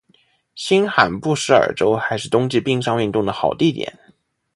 [0.55, 3.99] 新罕布什尔州还是冬季冰上运动的好地点。